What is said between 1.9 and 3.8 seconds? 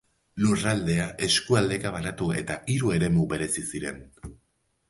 banatu eta hiru eremu berezi